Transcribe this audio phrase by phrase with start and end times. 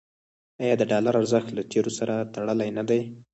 [0.61, 3.01] آیا د ډالر ارزښت له تیلو سره تړلی نه دی؟